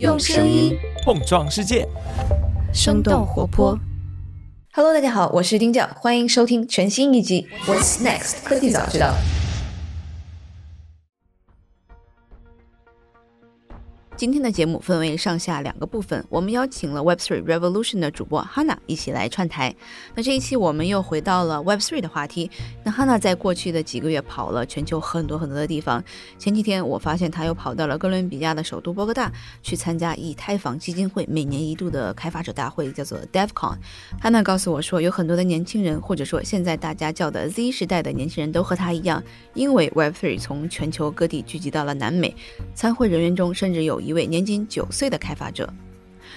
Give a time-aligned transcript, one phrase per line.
[0.00, 1.86] 用声音碰撞世界，
[2.72, 3.78] 生动活泼。
[4.72, 9.14] Hello，大家好，我是丁教，欢迎收听全新一集《What's Next 科技早知道》。
[14.16, 19.74] 今天的节目分为上下两个部分，我们邀请了 Web3 Revolution 的主播 Hanna 一起来串台。
[20.14, 22.48] 那这一期我们又回到了 Web3 的话题。
[22.84, 26.02] 那 Hanna 在过去的几个月跑了全球很多很多的地方。
[26.38, 29.32] 前几天我发现他又跑到了哥伦比亚的首都波哥大，
[29.64, 33.76] 去参加以太坊基金会每年一度的开发者大会，叫做 DevCon。
[34.22, 39.20] Hanna 告诉我说，有很多的年轻人，或者说现在大家叫的 Z 时代的年轻人都和他一样，
[39.54, 42.32] 因为 Web3 从全球各地聚集到了南美。
[42.76, 44.03] 参会人员中甚至有。
[44.04, 45.72] 一位年仅九岁的开发者。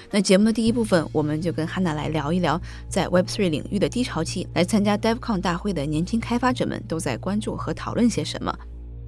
[0.09, 8.58] 那节目的第一部分，我们就跟汉娜来聊一聊，在 Web3 领域的低潮期来参加 DevCon 大会的年轻开发者们都在关注和讨论些什么。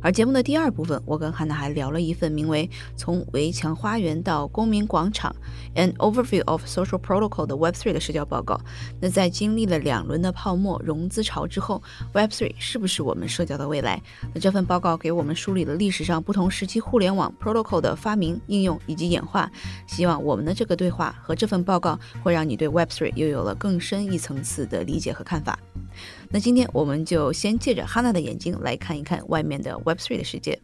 [0.02, 5.36] 而节目的第二部分，我跟汉娜还聊了一份名为《从围墙花园到公民广场
[5.76, 8.60] ：An Overview of Social Protocol》的 Web3 的社交报告。
[9.02, 11.82] 那在经历了两轮的泡沫融资潮之后
[12.14, 14.02] ，Web3 是不是我们社交的未来？
[14.34, 19.52] 那这份报告给我们梳理了历史上不同时期互联网 Protocol 的发明、应用以及演化。
[19.86, 25.60] 希望我们的这个对话和这份报告会让你对 Web3 又有了更深一层次的理解和看法。
[26.30, 30.60] 那今天我们就先借着哈娜的眼睛来看一看外面的 Web3 的世界。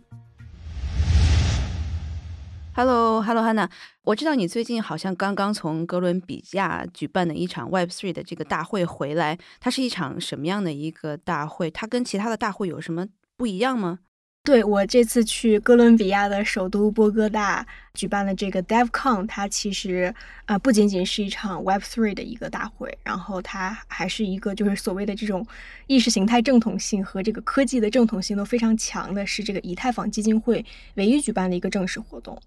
[2.73, 3.69] Hello，Hello，哈娜，
[4.03, 11.71] 我知道你最近好像刚刚从哥伦比亚举办的一场 Web3 的这个大会回来，它是一场什么样的一个大会？
[11.71, 13.99] 它跟其他的大会有什么不一样吗？
[14.45, 17.65] 对我这次去哥伦比亚的首都波哥大
[17.95, 20.13] 举办的这个 DevCon，它其实
[20.45, 25.45] 啊不仅仅是一场 Web3 的一个大会，然后它还是一个就是所谓的这种
[25.87, 32.39] 意识形态正统性和这个科技的正统性都非常强的，是这个以太坊基金会唯一举办的一个正式活动。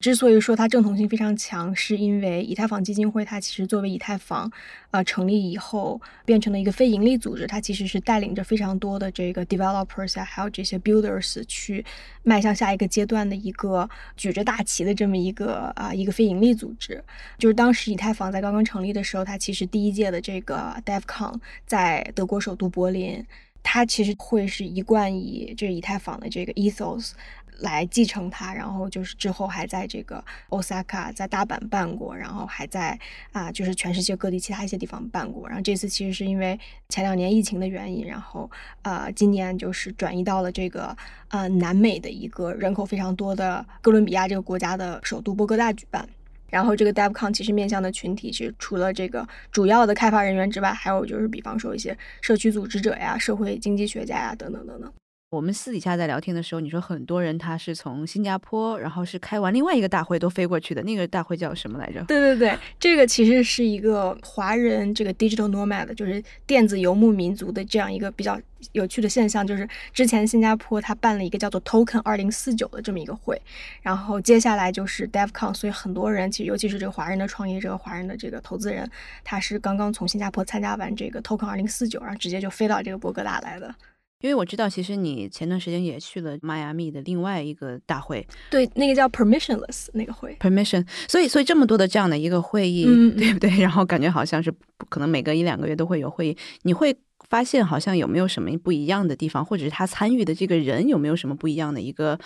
[0.00, 4.48] 之所以说它正统性非常强，是因为以太坊基金会它其实作为以太坊，
[4.92, 11.84] 呃成立以后变成了一个非盈利组织，它其实是带领着非常多的这个 developers 啊，还有这些 builders 去
[12.22, 17.02] 迈向下一个阶段的一个举着大旗的这么一个啊一个非盈利组织。
[17.36, 23.26] 就是当时以太坊在刚刚成立的时候，它其实第一届的这个 DevCon 在德国首都柏林，
[23.64, 27.14] 它其实会是一贯以这以太坊的这个 ethos。
[27.58, 32.98] 来继承它，然后就是之后还在这个 Osaka，在大阪办过，然后还在
[33.32, 35.48] 啊，就是全世界各地其他一些地方办过。
[35.48, 36.58] 然后这次其实是因为
[36.88, 38.50] 前两年疫情的原因，然后
[38.82, 40.96] 呃，今年就是转移到了这个
[41.28, 46.08] 呃南美的一个人口非常多的哥伦比亚这个国家的首都波哥大举办。
[46.50, 54.90] 然后这个 DevCon 其实面向的群体，其实除了这个主要的开发人员之外，还有就是比方说一些社区组织者呀、社会经济学家呀等等等等。
[55.30, 62.02] 我们私底下在聊天的时候，你说很多人他是从新加坡，然后是开完另外一个大会都飞过去的，那个大会叫什么来着？
[62.04, 68.40] 对对对，这个其实是一个华人这个 digital nomad，就是电子游牧民族的这样一个比较
[68.72, 69.46] 有趣的现象。
[69.46, 73.38] 就是之前新加坡他办了一个叫做 Token 二零四九的这么一个会，
[73.82, 78.90] 然后接下来就是 DevCon，所以很多人其实尤其是这个华人的创业者、华人的这个投资人，
[79.22, 83.74] 他是刚刚从新加坡参加完这个 Token 二零四九，然后直接就飞到这个博格达来的。
[84.20, 90.86] 因为我知道，其实你前段时间也去了迈阿密的另外一个大会，对，那个叫 Permissionless 那个会，Permission。
[91.08, 92.84] 所以，所以这么多的这样的一个会议，
[93.16, 93.50] 对不对？
[93.60, 94.52] 然后感觉好像是
[94.88, 96.96] 可能每隔一两个月都会有会议，你会
[97.28, 102.18] 发现好像有没有什么不一样的地方，或者是他参与的这个人有没有什么不一样的一个？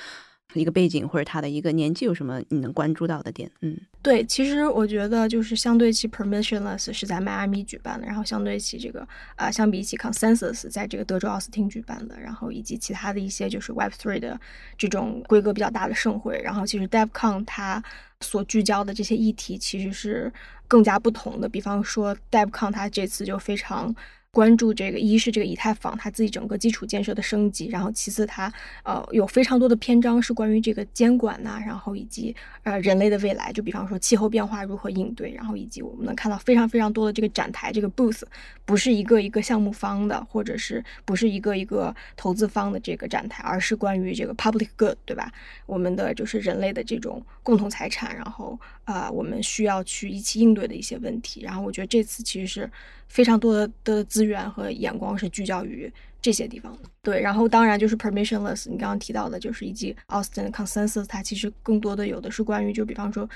[0.54, 3.50] 一个背景或者他的一个年纪有什么你能关注到的点？
[3.60, 14.40] 嗯，对，其实我觉得就是相对起 permissionless 是在迈阿密举办的，然后相对起这个啊，相比起 consensus 在这个德州奥斯汀举办的，然后以及其他的一些就是 Web three 的
[14.76, 17.82] 这种规格比较大的盛会，然后其实 DevCon 它
[18.20, 20.32] 所聚焦的这些议题其实是
[20.68, 21.48] 更加不同的。
[21.48, 23.94] 比方说 DevCon 它这次就非常。
[24.34, 28.50] 关注这个，一是这个以太坊它自己整个基础建设的升级，然后其次它
[28.82, 38.22] 呃有非常多的篇章是关于这个监管呐，然后以及呃人类的未来，就比方说气候变化如何应对，然后以及我们能看到非常非常多的这个展台，这个 booth
[38.64, 45.30] 不是一个一个项目方的，或者是不是一个一个投资方的这个展台，而是关于这个 public good，对吧？
[45.66, 52.70] 我们的就是人类的这种共同财产，然后啊我们需要去一起应对的一些问题，然后我觉得这次其实是。
[53.08, 55.92] 非常多的的资源和眼光是聚焦于
[56.22, 57.20] 这些地方的，对。
[57.20, 63.28] 然后当然就是 permissionless，你刚刚提到的，就是以及 Austin consensus，它其实更多的有的是关于，就比方说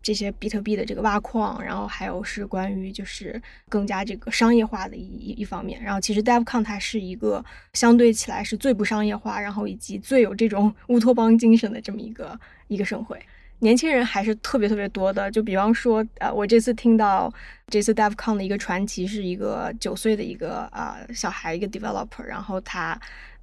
[0.00, 5.78] 这些比特币的这个挖矿，然后还有是关于就是更加这个商业化的一一方面。
[5.82, 13.20] 然后其实 DevCon 它是一个相对起来是最不商业化，然后以及最有这种乌托邦精神的这么一个一个盛会。
[13.60, 15.30] 年轻人还是特别特别多的。
[15.30, 17.32] 就比方说，呃，我这次听到
[17.68, 22.98] 这次 DevCon 的一个传奇，是一个九岁的一个啊小孩，一个 developer，然后他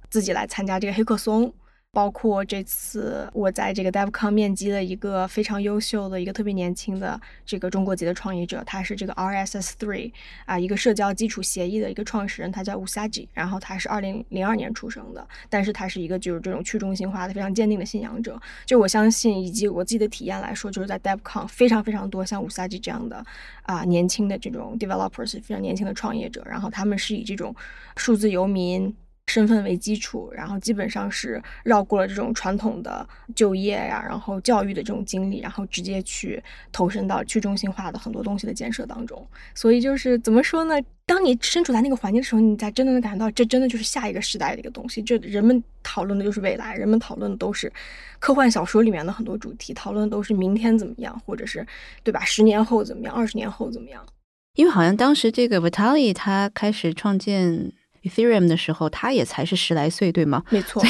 [0.08, 1.52] 自己来参加这个黑客松。
[1.96, 10.12] 包括这次我在这个 DevCon 面基了一个非常优秀的一个特别年轻的这个中国籍的创业者，他是这个 RSS Three
[10.44, 18.38] 啊一个社交基础协议的一个创始人，他叫 Usaji，然后他是二零零二年出生的，但是他是一个就是这种去中心化的非常坚定的信仰者。
[18.66, 23.24] 就我相信以及我自己的体验来说，就是在 DevCon 非常非常多像 Usaji 这样的
[23.62, 27.56] 啊年轻的这种 developers，非常年轻的创业者，然后他们是以这种
[27.96, 28.94] 数字游民。
[29.26, 39.26] 身份为基础，然后基本上是绕过了这种传统的就业呀，然后教育的这种经历，然后直接去投身到去中心化的很多东西的建设当中。
[39.52, 40.76] 所以就是怎么说呢？
[41.06, 45.02] 当你身处在那个环境的时候，你才真的能感觉到，这真的就是下一个时代的一个东西。
[45.02, 47.72] 这人们讨论的就是未来，人们讨论的都是
[48.20, 51.66] 科幻小说里面的很多主题，讨论的都是明天怎么样，或者是
[52.04, 52.24] 对吧？
[52.24, 53.12] 十年后怎么样？
[53.12, 54.06] 二十年后怎么样？
[54.54, 57.72] 因为好像当时这个 Vitalik 他开始创建。
[58.06, 60.42] Ethereum 的时候，他也才是十来岁，对吗？
[60.50, 60.82] 没错，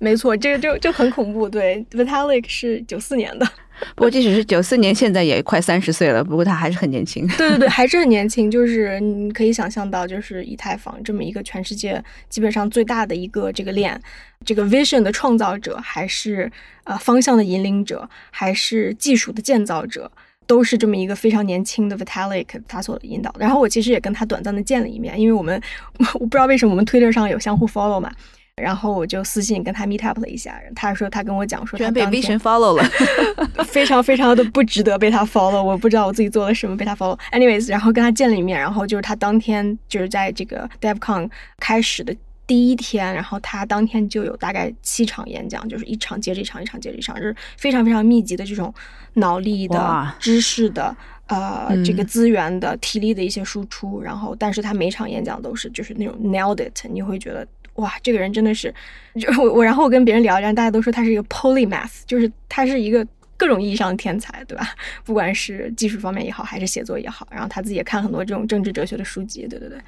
[0.00, 1.48] 没错，这个就就很恐怖。
[1.48, 3.46] 对，Vitalik 是九四年的，
[3.94, 6.24] 不过即使是九四年，现在也快三十岁了。
[6.24, 7.26] 不过他还是很年轻。
[7.36, 8.50] 对对对， 还是很年轻。
[8.50, 14.00] 就是你可以想象到，就是以太坊这么一个全世界基本上最大的一个这个链，
[14.44, 16.50] 这个 vision 的创造者，还是
[16.84, 20.10] 呃方向的引领者，还是技术的建造者。
[20.46, 25.60] 都是这么一个非常年轻的 Vitalik 他所引导的，然后我其实也跟他短暂的见了一面，因为我们
[26.14, 28.10] 我不知道为什么我们 Twitter 上有相互 follow 嘛，
[28.56, 32.84] 然后我就私信跟他 meet up 了一下，他说他跟我讲说，居然被 Vision follow 了，
[33.64, 37.18] 非常非常的不值得被他 follow，我不知道我自己做了什么被他 follow。
[37.32, 42.14] Anyways，然后跟他见了一面，然后就是他当天就是在这个 DevCon 开始的。
[42.46, 48.72] 第一天，然后他当天就有大概七场演讲，就是一场接着一场，一场接着一场，就是非常非常密集的这种
[49.14, 50.94] 脑力的知识的
[51.28, 54.02] 呃这个资源的体力的一些输出。
[54.02, 57.46] 然后，但是他每场演讲都是就是那种 nailed it，你会觉得
[57.76, 58.72] 哇，这个人真的是
[59.18, 59.64] 就我我。
[59.64, 63.06] 然后我跟别人聊，然后大家都说他是一个 polymath，就是他是一个
[63.38, 64.68] 各种意义上的天才，对吧？
[65.02, 69.78] 不管是技术方面也好，还是写作也好，然后他自己也看很多这种政治哲学的书籍，对对对。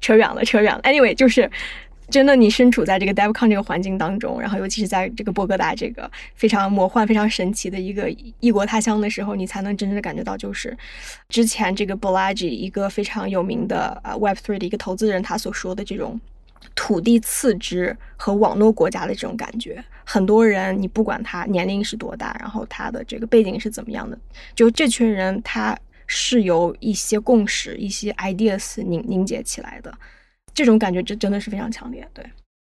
[0.00, 0.80] 扯远了，扯远了。
[0.82, 1.50] Anyway，就是。
[2.10, 8.10] 真的，你身处在这个 DevCon 这个环境当中，然后尤其是在这个波哥大这个非常魔幻、非常神奇的一个
[8.40, 10.76] 异国他乡的时候，你才能真正的感觉到，就是
[11.28, 16.20] 之前这个 Balaji 一个非常有名的呃 Web3 的一个投资人他所说的这种
[16.74, 19.82] 土地次之和网络国家的这种感觉。
[20.04, 24.18] 很多人，你不管他年龄是多大，然后他的这个背景是怎么样的，
[24.54, 29.94] 就这群人他是由一些共识、一些 ideas 凝凝结起来的。
[30.54, 32.24] 这种感觉真真的是非常强烈，对。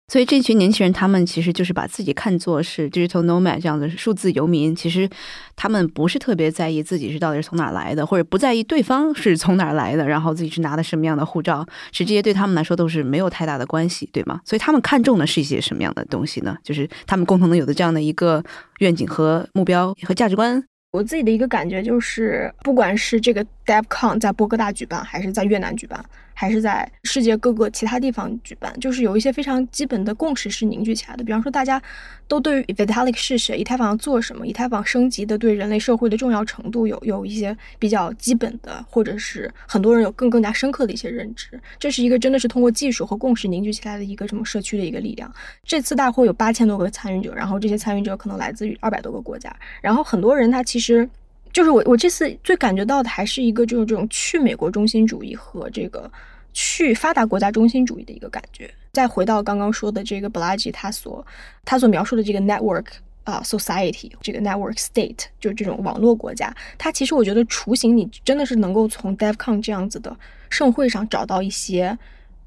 [0.07, 4.75] 所以这群年轻人，他们其实就是把自己看作是 digital nomad 这样的数字游民。
[4.75, 5.09] 其实
[5.55, 14.39] 他们不是特别在意自己是到底是从哪来的，或者不在意对方是从哪来的，然后自己是拿的什么样的护照，其实这些对他们来说都是没有太大的关系，对吗？
[14.45, 16.55] 所以他们看重的是一些什么样的东西呢？
[16.61, 18.43] 就是他们共同能有的这样的一个
[18.77, 20.63] 愿景和目标和价值观。
[20.91, 26.05] 我自己的一个感觉就是，不管是这个 DevCon 在波哥大举办，还是在越南举办。
[26.35, 31.23] 还是在世界各个其他地方举办，就是有一些非常基本的共识是凝聚起来的。
[31.23, 31.81] 比方说，大家
[32.27, 41.59] 都对于 Vitalik 是谁、以太坊要做什么、以太坊升级的对人类社会的重要程度有有一些比较基本的，或者是很多人有更更加深刻的一些认知。
[41.79, 45.33] 这是一个真的是通过技术和共识凝聚起来的一个什么社区的一个力量。
[45.63, 51.09] 这次大会有八千多个参与者，然后这些参与者可能来自于二百多个国家，然后很多人他其实。
[51.55, 56.11] 就是我，我这次最感觉到的还是一个，就是这种去美国中心主义和这个
[56.51, 58.69] 去发达国家中心主义的一个感觉。
[58.91, 61.25] 再回到刚刚说的这个 b l a g i 他所
[61.63, 62.87] 他所描述的这个 network
[63.23, 66.53] 啊 society，这个 network state，就是这种网络国家。
[66.77, 70.13] 它其实我觉得雏形，你真的是能够从 DevCon 这样子的
[70.49, 71.97] 盛会上找到一些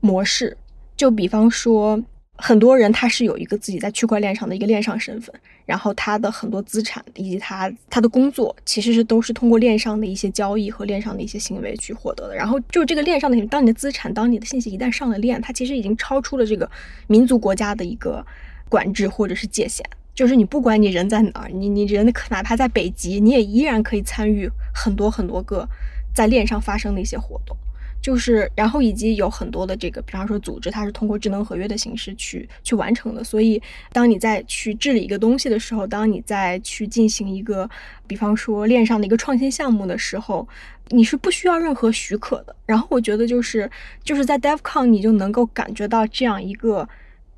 [0.00, 0.55] 模式。
[0.99, 1.99] 就比方说。
[2.41, 5.35] 很多人他是有一个自己在区块链上的一个链上身份，
[5.69, 12.35] 然后他的很多资产以及他他的工作其实是都是通过链上的一些交易和链上的一些行为去获得的。
[12.35, 16.71] 然后就这个链上的，当你的资产、当你的信息一旦上了链，它其实已经超出了这个
[17.07, 18.25] 民族国家的一个
[18.71, 19.85] 管制或者是界限。
[20.15, 25.69] 就是你不管你人在哪儿，你你人哪怕在北极，你也依然可以参与很多很多个
[26.15, 27.55] 在链上发生的一些活动。
[28.00, 33.23] 就是，然后以及有很多的这个，比方说组织，它是通过智能合约的形式去去完成的。
[33.25, 33.61] 所以，
[33.93, 37.69] 当你在去治理一个东西的时候，当你在去进行一个，
[38.07, 40.49] 比方说链上的一个创新项目的时候，
[40.90, 42.55] 你是不需要任何许可的。
[42.64, 43.71] 然后我觉得就是
[44.05, 46.88] 就是在 DevCon，你就能够感觉到这样一个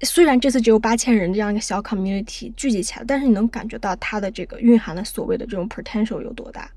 [0.02, 6.70] 虽然这次只有八千人这样一个小 community 聚集起来，但是你能感觉到它的这个蕴含的所谓的这种 potential 有多大。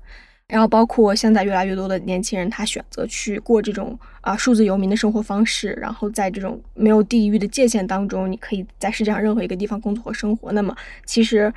[0.48, 10.52] 然后包括现在越来越多的年轻人，他选择去过这种啊数字游民的生活方式，然后在这种没有地域的界限当中，你可以在世界上任何一个地方工作和生活。
[10.52, 11.52] 那么其实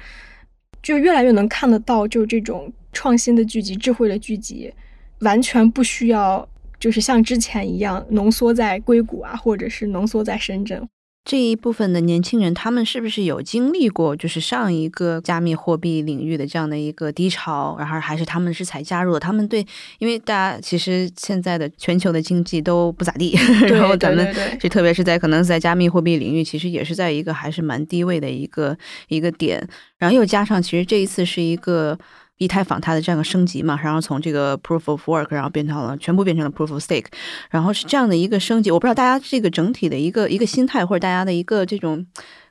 [0.82, 4.74] 就越来越能看得到，就这种创新的聚集、智慧的聚集，
[5.20, 6.48] 完全不需要
[6.80, 10.88] 就是像之前一样浓缩在硅谷啊，或者是浓缩在深圳。
[11.28, 17.76] 这一部分的年轻人，他们是不是有经历过就是上一个加密货币领域的这样的一个低潮？
[17.78, 19.20] 然后还是他们是才加入的？
[19.20, 19.68] 他们对，
[20.00, 28.78] 因为大家其实现在的全球的经济都不咋地， 然后咱们就特别是在可能在加密货币领域，其实也是在一个还是蛮低位的一个
[29.10, 29.68] 一个点。
[29.98, 32.00] 然后又加上，其实这一次是一个。
[32.38, 37.06] 以太坊它的这样的升级嘛，然后从这个 proof of work，然后变成了全部变成了 proof of stake，
[37.50, 38.70] 然后是这样的一个升级。
[38.70, 42.06] 我不知道大家这个整体的一个一个心态，或者大家的一个这种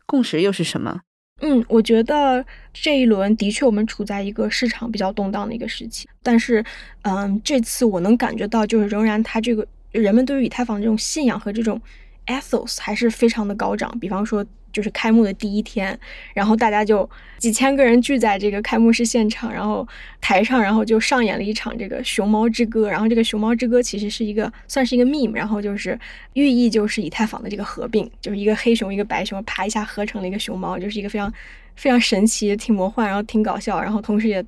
[0.06, 1.00] 共识又是什么？
[1.42, 6.64] 嗯，我觉得这一轮的确我们处在一个市场比较动荡的一个时期，但是，
[7.02, 11.80] 嗯，这次我能感觉到，就是仍然它这个人们对于以太坊这种信仰和这种
[12.26, 13.96] ethos 还是非常的高涨。
[14.00, 14.44] 比方说。
[14.76, 15.98] 就是开幕的第一天，
[16.34, 19.88] 然后大家就几千个人聚在这个开幕式现场，然后
[20.20, 22.90] 台上，然后就上演了一场这个熊猫之歌。
[22.90, 25.98] 然后这个熊猫之歌其实是一个算是一个 meme，然后就是
[26.34, 31.32] 寓意就是以太坊的这个合并，就是一个黑熊一个白熊啪一下合成了一个熊猫，就是一个非常
[31.74, 34.44] 非常神奇、挺魔幻，然后挺搞笑，然后同时也。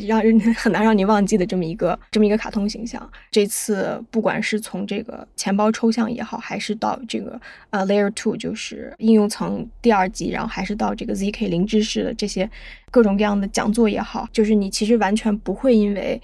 [0.00, 3.10] 让人 很难让你忘记的这么一个这么一个卡通形象。
[3.30, 12.48] 这次不管是从这个钱包抽象也好，还是到这个呃 Layer Two 就是应用层第二级，然后还是到这个 ZK 零知识的这些
[12.90, 16.20] 各种各样的讲座也好，就是你其实完全不会因为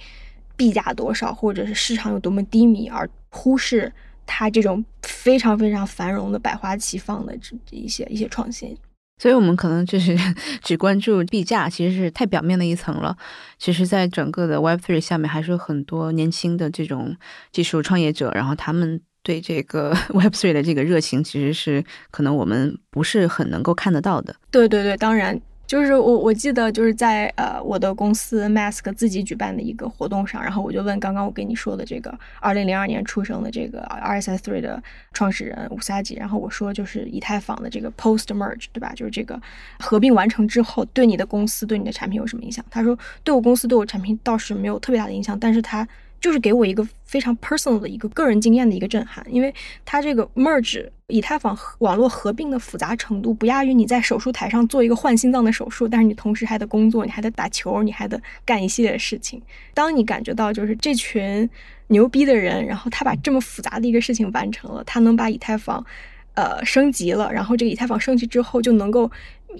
[0.57, 3.93] 币价多少或者是市场有多么低迷而忽视
[4.27, 8.77] 它这种非常非常繁荣的百花齐放的这一些一些创新。
[9.19, 10.17] 所以，我们可能就是
[10.63, 13.17] 只关注币价，其实是太表面的一层了。
[13.59, 17.17] 其实，在整个的 Web Three 下面，还是有很多年轻的这种
[17.51, 24.37] 技术创业者，然后他们对这个 Web Three 的这个热情，其实是可能我们不是很能够看得到的。
[24.51, 25.41] 对对对，当然。
[25.69, 34.83] 就是我我记得就是在呃我的公司 Mask 自己举办的一个活动上，然后我就问刚刚我跟你说的这个二零零二年出生的这个 RSS Three 的
[35.13, 38.95] 创始人吴萨吉，然后我说就是以太坊的这个 Post Merge 对吧？
[38.97, 39.39] 就是这个
[39.79, 42.65] 合并完成之后，对你的公司对你的产品有什么影响？
[42.71, 45.87] 他说对我公司对我产品倒是没有特别大的影响，但是他。
[46.21, 59.41] 就是给我一个非常 personal 的一个个人经验的一个震撼，因为它这个 merge 以太坊网络合并的复杂程度不亚于你在手术台上做一个换心脏的手术，但是你同时还得工作，你还得打球，你还得干一系列的事情。
[59.75, 61.49] 当你感觉到就是这群
[61.87, 65.85] 牛逼的人，然后他把这么复杂的一个事情完成了，他能把以太坊。
[66.38, 69.11] 呃，升级了，然后这个以太坊升级之后，就能够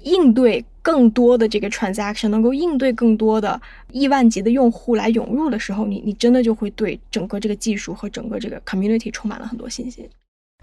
[0.03, 10.07] 应对更多的这个 transaction，能够应对更多的亿万级的用户来涌入的时候，你你真的就会对整个这个技术和整个这个 community 充满了很多信心。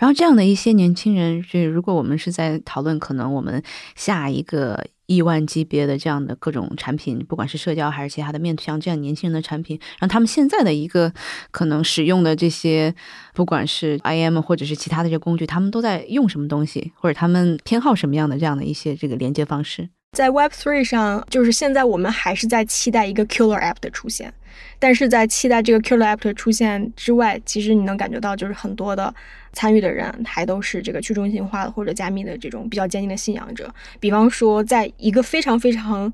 [0.01, 3.63] 然后这样的一些年轻人，就如果我们是在讨论可能我们
[3.95, 4.87] 下一个。
[5.07, 11.13] 亿万级别的这样的各种产品，不管是社交还是其他的面向这样年轻人的产品，让他们现在的一个
[11.51, 12.95] 可能使用的这些，
[13.35, 19.89] 不管是 IM 或者是其他的这些工具，他们都在用什么东西，或者他们偏好什么样的这样的一些这个连接方式。
[20.13, 24.33] 在 Web Three 上，就是现在我们还是在期待一个 Killer App 的出现。
[24.79, 29.15] 但是在期待这个 Killer App 的出现之外，其实你能感觉到，就是很多的
[29.53, 33.73] 参与的人还都是这个去中心化的或者加密的这种比较坚定的信仰者。
[33.99, 36.13] 比方说，在一个非常非常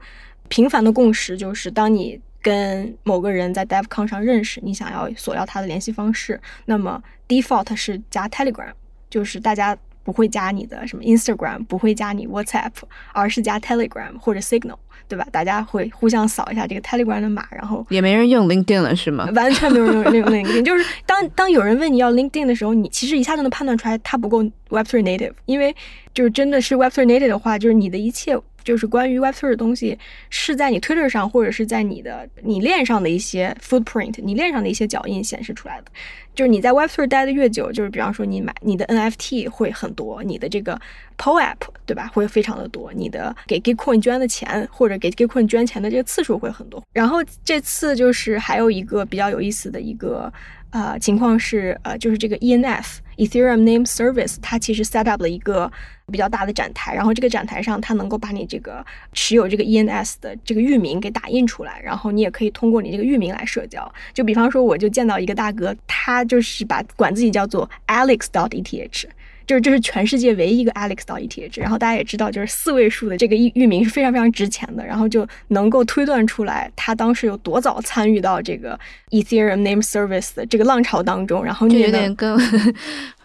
[0.49, 8.73] 频繁的共识，就是当你跟某个人在 DevCon 上认识，你想要索要他的联系方式，那么 default 是加 Telegram，
[9.09, 12.73] 就是大家不会加你的什么 Instagram，不会加你 WhatsApp，
[13.13, 14.77] 而是加 Telegram 或者 Signal。
[15.13, 15.27] 对吧？
[15.31, 19.29] 大家会互相扫一下这个 Telegram 的码，然后也没人用 LinkedIn 了，是吗？
[19.35, 25.77] 完全没有人用 LinkedIn，就是当当有人问你要 LinkedIn 的时候，你其实一下就能判断出来它不够 Web3 native，因为
[26.15, 28.39] 就是真的是 Web3 native 的话，就是你的一切。
[28.63, 29.99] 就是关于 Web3 的东西，
[30.31, 35.87] 是在你 Twitter 上，或者是在你的你链上的一些 footprint，你链上的一些脚印显示出来的。
[36.35, 40.81] 就是你在 Web3 待的越久，就是比方说你买你的 NFT 会很多，你的这个
[41.19, 46.83] PO app 对吧，会非常的多，你的给 Gitcoin 捐的钱或者给 Gitcoin 捐钱的这个次数会很多。
[46.93, 50.33] 然后这次就是还有一个比较有意思的一个。
[50.75, 55.71] 呃，情况是，呃，就是这个 ENF Ethereum Name Service，它其实 set up 了一个
[56.13, 63.91] 比较大的展台，然后这个展台上它能够把你这个持有这个 ENS 的这个域名给打印出来，然后你也可以通过你这个域名来社交。
[64.13, 69.05] 就比方说，我就见到一个大哥，他就是把管自己叫做 Alex dot ETH，
[69.47, 78.79] 就是这是全世界唯一一个 Alex 到 ETH，然后大家也知道，就是四位数的这个域域名是非常非常值钱的，然后就能够推断出来他当时有多早参与到这个
[79.11, 82.39] Ethereum Name Service 的这个浪潮当中，然后就有点跟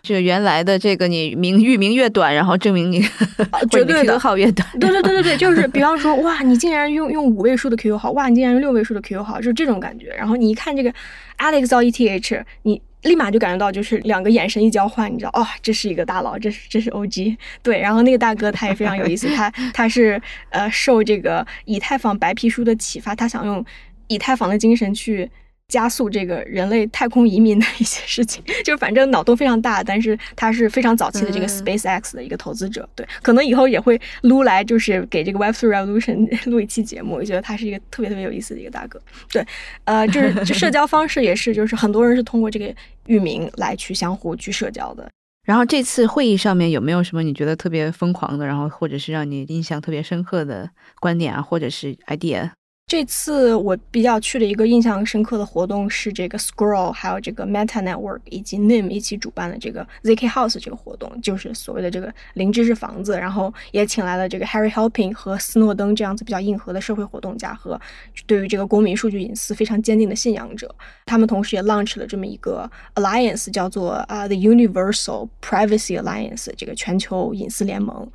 [0.07, 3.01] 这原来的这个你名域名越短，然后证明你
[3.69, 10.93] 绝对的号越短，对对对对对， 就是比方说哇，你竟然用用五位数的 QQ 号，哇，你竟然用六位数的 QQ 号，就是这种感觉，然后你一看这个
[11.37, 12.81] Alex 到 ETH，你。
[13.03, 17.79] 立马就感觉到，就是两个眼神一交换，你知道，哦，这是一个大佬，这是这是 OG，对。
[17.79, 23.63] 然后那个大哥他也非常有意思，他他是呃受这个以太坊白皮书的启发，他想用
[24.07, 25.29] 以太坊的精神去。
[25.67, 37.15] 加速这个人类太空移民的一些事情， 就是反正脑洞非常大，但是他是非常早期的这个 SpaceX 的一个投资者，对，可能以后也会撸来，就是给这个 Web3 Revolution 录一期节目。
[37.15, 39.45] 我觉得他是一个特别特别有意思的一个大哥，对，
[39.83, 42.73] 呃，就是社交方式也是，就是很多人是通过这个
[43.07, 45.09] 域名来去相互去社交的。
[45.45, 50.69] 然后这次会议上面有没有什么你觉得特别疯狂的，然后或者是让你印象特别深刻的
[51.01, 52.51] 观点啊，或者是 idea？
[52.89, 63.17] 这次我比较去的一个印象深刻的活动是这个 Scroll，还有这个 Meta Network 以及 Nim 一起主办的这个 ZK House 这个活动，就是所谓的这个零知识房子。
[63.17, 67.77] 然后也请来了这个 Harry Helping 和斯诺登这样子比较硬核的社会活动家和
[68.25, 70.73] 对于这个公民数据隐私非常坚定的信仰者。
[71.07, 78.07] 他们同时也 launch 了这么一个 Alliance，叫做啊 The Universal Privacy Alliance 这个全球隐私联盟。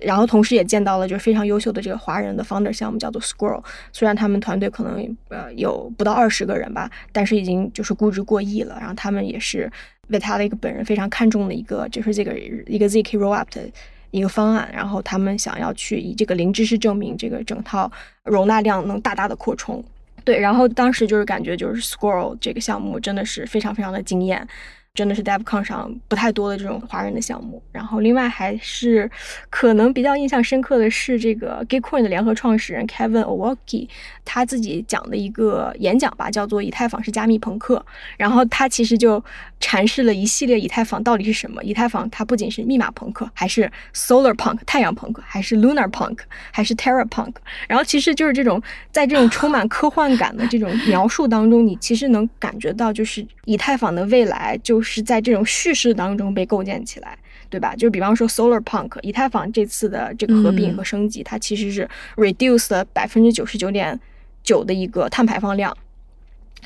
[0.00, 8.76] 然后同时也见到了就是非常优秀的这个华人的 founder 项目叫做 Scroll，虽然他们团队可能呃有不到二十个人吧，但是已经就是估值过亿了。
[8.78, 9.70] 然后他们也是
[10.10, 12.36] Vitalik 本人非常看重的一个就是这个
[12.66, 13.62] 一个 zk rollup 的
[14.10, 14.68] 一个方案。
[14.74, 17.90] 然后他们想要去以这个零知识证明这个整套
[18.24, 19.82] 容纳量能大大的扩充。
[20.24, 24.46] 对，然后当时就是感觉就是 Scroll 这个项目真的是非常非常的惊艳。
[24.94, 29.10] 真的是 DevCon 上不太多的这种华人的项目，然后另外还是
[29.50, 33.88] 可能比较印象深刻的是这个 Gitcoin 的联合创始人 Kevin o w a k i
[34.24, 37.84] 他自己讲的一个演讲吧，叫做“以太坊是加密朋克”，
[38.16, 39.22] 然后他其实就
[39.60, 41.60] 阐释了一系列以太坊到底是什么。
[41.64, 46.18] 以太坊它不仅是密码朋克，还是 Solar Punk 太阳朋克，还是 Lunar Punk，
[46.52, 47.34] 还是 Terra Punk。
[47.66, 54.80] 然后其实就是这种在这种充满科幻感的这种描述当中，你其实能感觉到就是以太坊的未来就。
[54.80, 57.18] 是在这种叙事当中被构建起来，
[57.48, 57.74] 对吧？
[57.74, 63.98] 就比方说 Solar Punk 以太坊这次的这个合并和升级，它其实是 reduce 了百分之九十九点
[64.42, 65.76] 九的一个碳排放量。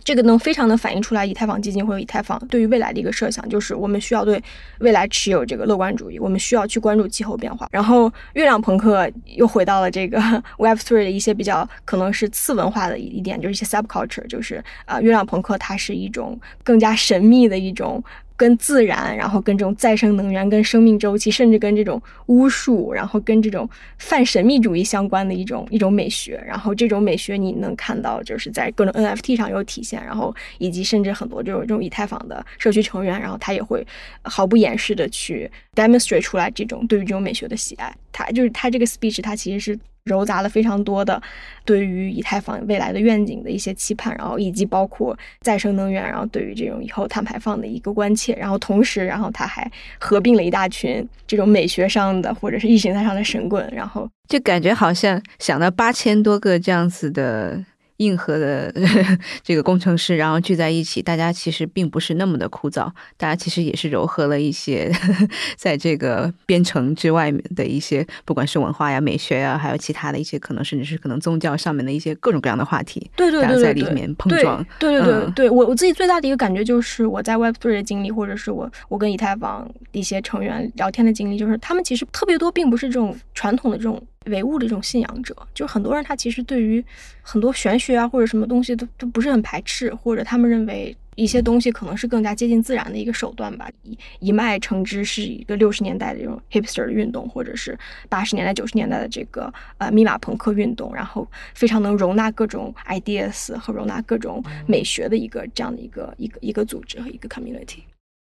[0.08, 4.42] 这个能非常能反映出来，以太坊基金会、以太坊对于未来的一个设想，就是我们需要对
[4.78, 7.68] 未来持有这个乐观主义，我们需要去关注气候变化。
[7.70, 10.18] 然后，月亮朋克又回到了这个
[10.56, 18.02] Web Three 的一些比较可能是次文化的一点，就是一些 subculture，就是啊，月亮朋克它是一种更加神秘的一种。
[18.38, 33.84] 跟自然，然后跟这种再生能源、跟生命周期，甚至跟这种巫术，然后跟这种泛神秘主义相关的一种一种美学，然后这种美学你能看到，就是在各种 NFT 上有体现，然后以及甚至很多这种这种以太坊的社区成员，然后他也会
[34.22, 37.92] 毫不掩饰的去 demonstrate 出来这种对于这种美学的喜爱。
[38.12, 39.78] 他就是他这个 speech，他其实是。
[40.08, 41.22] 糅杂了非常多的
[41.64, 57.64] 对于以太坊未来的愿景的一些期盼，然后以及包括再生能源，然后对于这种以后碳排放的一个关切，然后同时，然后他还合并了一大群这种美学上的或者是意识形态上的神棍，然后就感觉好像想到八千多个这样子的。
[57.98, 58.72] 硬核的
[59.42, 64.90] 这个工程师，然后聚在一起，大家其实并不是那么的枯燥，大家其实也是糅合了一些
[65.56, 74.64] 在这个编程之外的一些，不管是文化呀、美学呀，还有其他的一些可能，甚至是可能宗教上面的一些各种各样的话题，对对对，在里面碰撞。
[74.78, 84.00] 对对对对，我我自己最大的一个感觉就是我在 Web Three 的经历，或者是我我跟以太坊一些成员聊天的经历，就是他们其实特别多，并不是这种传统的这种。
[84.28, 86.84] 唯物的一种信仰者，就是很多人他其实对于
[87.22, 93.68] 很多玄学啊或者什么东西都都不是很排斥，或者他们认为一些东西可能是更加接近自然的一个手段吧。
[93.82, 97.76] 一一脉承之是一个六十年代的这种 hipster 的运动，或者是
[98.08, 107.80] 八十年代九十年代的这个呃密码朋克运动，然后非常能容纳各种 ideas 和容纳各种美学的一个这样的一个一个一个组织和一个 community。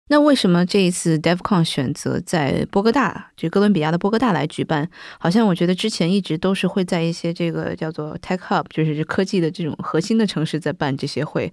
[0.08, 4.88] 那为什么这一次 DevCon 选择在波哥大，就哥伦比亚的波哥大来举办？
[5.18, 11.50] 好像我觉得之前一直都是会在一些这个叫做 Tech Hub，就是科技的这种核心的城市在办这些会。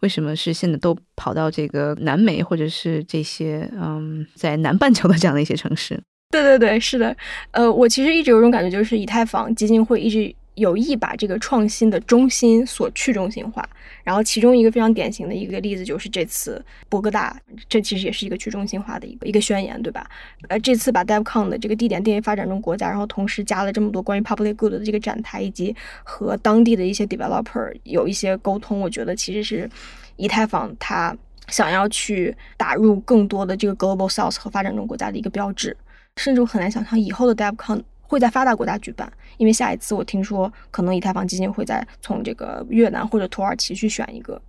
[0.00, 5.98] 为什么是现在都跑到这个南美或者是这些嗯在南半球的这样的一些城市？
[6.30, 7.16] 对对对，是的。
[7.52, 10.34] 呃，我其实一直有种感觉，就是以太坊基金会一直。
[10.56, 13.66] 有意把这个创新的中心所去中心化。
[14.02, 20.08] 然后其中一个非常典型的一个例子就是这次波哥大，这其实也是一个去中心化的一个一个宣言，对吧？
[20.48, 29.68] 呃，这次把 DevCon 的这个地点定为发展中国家，然后同时加了这么多关于 Public Good 的这个展台，以及和当地的一些 Developer 有一些沟通，我觉得其实是
[30.16, 31.16] 以太坊它
[31.48, 35.76] 想要去打入更多的这个 Global South 和发展中国家的一个标志。
[36.16, 37.82] 甚至我很难想象以后的 DevCon。
[38.08, 44.40] 会在发达国家举办，因为下一次我听说可能以太坊基金会在从这个越南或者土耳其去选一个。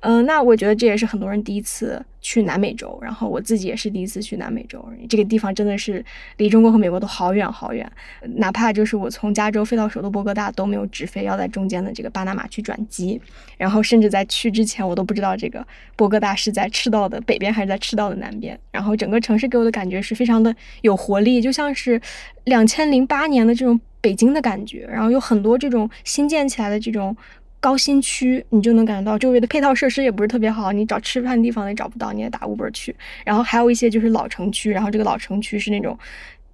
[0.00, 4.84] 嗯，那我觉得这也是很多人第一次去南美洲，然后我自己也是第一次去南美洲。
[5.08, 6.04] 这个地方真的是
[6.36, 7.90] 离中国和美国都好远好远，
[8.36, 13.20] 哪怕就是我从加州飞到首都波哥大都没有直飞，要在中间的这个巴拿马去转机。
[13.56, 15.64] 然后甚至在去之前，我都不知道这个
[15.96, 18.58] 波哥大是在赤道的北边还是在赤道的南边。
[18.70, 22.00] 然后整个城市给我的感觉是非常的有活力，就像是
[22.44, 24.86] 两千零八年的这种北京的感觉。
[24.90, 27.16] 然后有很多这种新建起来的这种。
[27.62, 32.92] 高新区，你就能感觉到周围的配套设施也不是特别好，你找吃饭的地方也找不到，你也打 Uber 去。
[33.24, 35.96] 然后还有一些就是老城区，然后这个老城区是那种，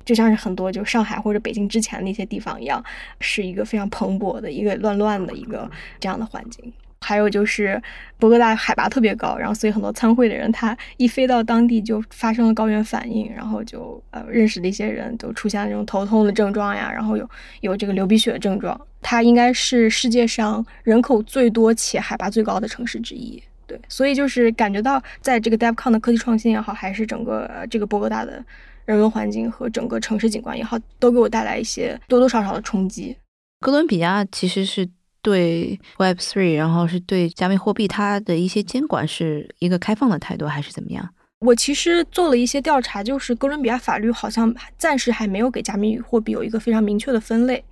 [0.05, 2.85] 就像是很多就上海或者北京之前那些地方一样，
[3.21, 5.69] 是一个非常蓬勃的一个乱乱的一个
[5.99, 6.71] 这样的环境。
[7.09, 7.83] 还有就是
[8.19, 17.27] 博哥大海拔特别高，然后所以很多参会的人他一飞到当地就发生了高原反应，然后就呃认识的一些人都出现了这种头痛的症状呀，然后有
[17.63, 18.79] 有这个流鼻血的症状。
[19.01, 23.43] 它应该是世界上人口最多且海拔最高的城市之一。
[23.67, 28.45] 对，所以就是感觉到在这个 DevCon 的科技创新也好，还是整个这个博哥大的
[28.85, 33.17] 人文环境和整个城市景观也好，都给我带来一些多多少少的冲击。
[33.61, 34.87] 哥伦比亚其实是。
[35.29, 41.07] 对 Web Three，然后是对加密货币，它的一些监管是一个开放的态度，还是怎么样？
[41.41, 47.63] 我其实做了一些调查，就是哥伦比亚法律好像暂时还没有给加密货币有一个非常明确的分类。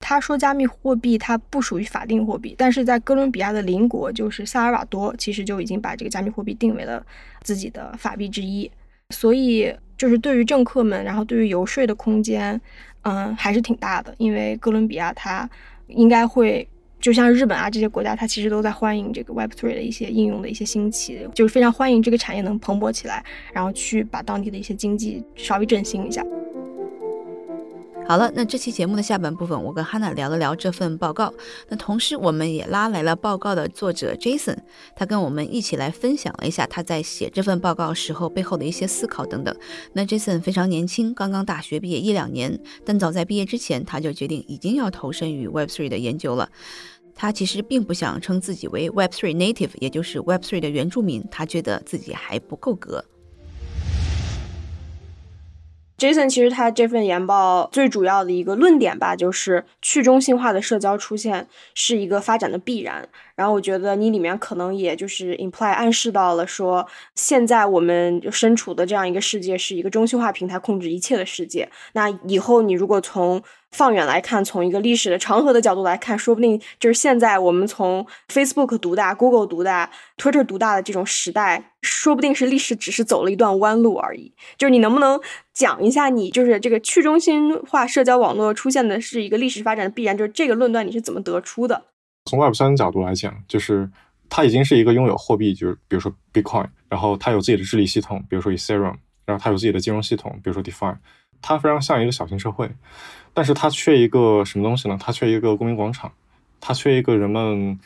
[0.00, 7.00] 他说加密货币它不属于法定货币，但是在哥伦比亚的邻国就是萨尔瓦多，其实就已经把这个加密货币定为了
[7.42, 8.68] 自己的法币之一。
[9.10, 12.60] 所以就是对于政客们，然后对于游说的空间，
[13.02, 15.48] 嗯，还是挺大的，因为哥伦比亚它
[15.86, 16.68] 应该会。
[17.04, 26.24] 就像日本啊这些国家，它其实都在欢迎这个 Web3 的一些应用的一些兴起，就是非常欢迎这个产业能蓬勃起来，然后去把当地的一些经济稍微振兴一下。
[28.06, 31.32] 好了，那这期节目的下半部分，我跟 Hanna 聊了聊这份报告。
[31.68, 34.56] 那同时，我们也拉来了报告的作者 Jason，
[34.96, 39.54] 他跟我们一起来分享了一下他在写这份报告时候背后的一些思考等等。
[39.92, 46.50] 那 Jason 非常年轻，刚刚大学毕业一两年，但早在毕业之前，他就决定已经要投身于 Web3 的研究了。
[47.14, 53.04] 他其实并不想称自己为 Web3 native，也就是 Web3 的原住民，他觉得自己还不够格。
[55.96, 63.08] Jason 其实他这份研报最主要的一个论点吧，就是去中心化的社交出现是一个发展的必然。
[63.36, 71.70] 然后我觉得你里面可能也就是 imply 暗示到了说，现在我们身处的这样一个世界是一个中心化平台控制一切的世界。
[71.92, 73.40] 那以后你如果从
[73.74, 84.32] 放远来看，从一个历史的长河的角度来看，说不定就是现在我们从 Facebook 独大、Google 独大、Twitter 独大的这种时代，说不定是历史只是走了一段弯路而已。
[84.56, 85.20] 就是你能不能
[85.52, 91.86] 讲一下，你就是这个去中心化社交网络出现的是一个历史发展的必然，就是这个论断你是怎么得出的？
[92.26, 93.90] 从 Web 三角度来讲，就是
[94.30, 98.94] 它已经是一个拥有货币，就是比如说 Bitcoin，然后它有自己的治理系统，比如说 Ethereum，
[99.26, 100.96] 然后它有自己的金融系统，比如说 DeFi，
[101.46, 102.70] 它非常像一个小型社会。
[103.34, 104.96] 但是它缺一个什么东西呢？
[104.98, 106.10] 它缺一个公民广场，
[106.60, 107.78] 它缺一个人们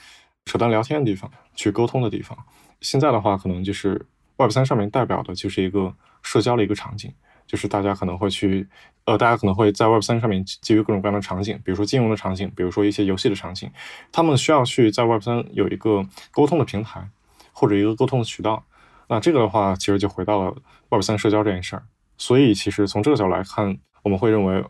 [0.44, 2.38] 扯淡聊天的地方，去沟通的地方。
[2.80, 5.92] 现在的话，可能就是 Web 三上面代表的就是一个
[6.22, 7.12] 社交的一个场景，
[7.46, 8.68] 就是大家可能会去，
[9.06, 13.70] 呃，大家可能会在 Web 三上面基于各种各样的场景，比如说金融的场景，比如说一些游戏的场景，
[14.12, 17.08] 他们需要去在 Web 三有一个沟通的平台
[17.52, 18.64] 或者一个沟通的渠道。
[19.08, 20.54] 那这个的话，其实就回到了
[20.90, 21.82] Web 三社交这件事儿。
[22.18, 24.62] 所以，其实从这个角度来看，我们会认为。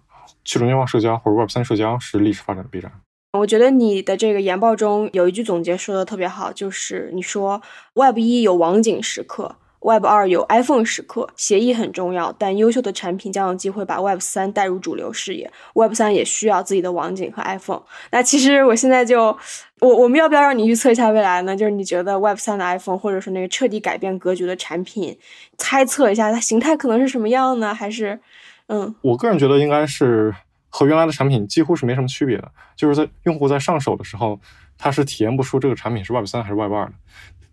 [0.44, 2.92] 去中心化社交或者 Web 三社交是历史发展的必然。
[3.32, 7.61] 我觉得你的这个研报中有一句总结说的特别好，就是你说
[7.94, 15.50] Web 一有网景时刻，Web 二有 iPhone 时刻，协议很重要，但优秀的产品将有机会把 Web 三带入主流视野。
[15.74, 17.82] Web 三也需要自己的网景和 iPhone。
[18.10, 19.36] 那其实我现在就，
[19.80, 21.56] 我我们要不要让你预测一下未来呢？
[21.56, 25.18] 就是你觉得 Web 三的 iPhone，或者说那个彻底改变格局的产品，
[25.56, 27.74] 猜测一下它形态可能是什么样呢？
[27.74, 28.18] 还是？
[28.70, 30.34] 嗯，我个人觉得应该是
[30.68, 34.38] 和原来的产品几乎是没什么区别的，就是在用户在上手的时候，
[34.76, 36.92] 他是体验不出这个产品是 Web 三还是 Web 二的，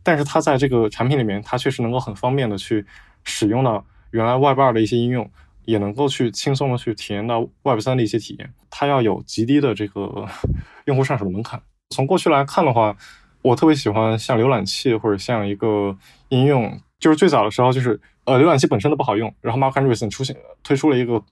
[0.05, 2.85] 但是他在这个产品里面，他确实能够很方便的去
[3.23, 5.27] 使用到原来 Web 二的一些应用，
[5.65, 8.53] 也能够去轻松的去体验到 Web 三的一些体验。
[8.69, 10.27] 它要有极低的这个
[10.85, 11.59] 用户上手的门槛。
[11.89, 12.95] 从过去来看的话，
[13.41, 15.97] 我特别喜欢像浏览器或者像一个
[16.29, 21.23] 应用，就是最早的时候就是呃浏览器本身都不好用，然后 Mark Andreessen 出现推出了一个